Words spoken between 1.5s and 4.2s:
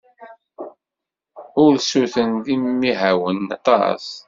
Ursuten d imihawen aṭas.